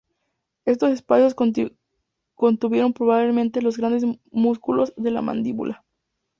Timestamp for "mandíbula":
5.21-5.85